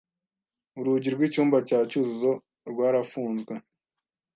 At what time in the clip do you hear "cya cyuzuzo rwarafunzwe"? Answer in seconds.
1.67-3.53